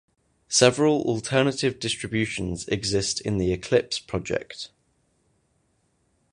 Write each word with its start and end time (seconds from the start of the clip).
Several 0.49 1.03
alternative 1.03 1.79
distributions 1.79 2.67
exist 2.69 3.21
in 3.21 3.37
the 3.37 3.53
Eclipse 3.53 3.99
project. 3.99 4.71